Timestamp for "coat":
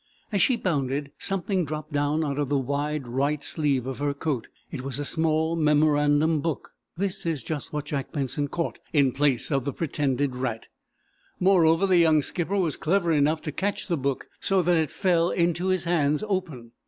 4.15-4.47